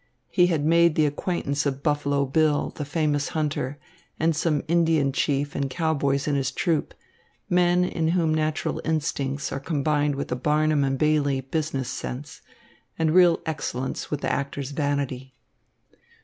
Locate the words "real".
13.13-13.41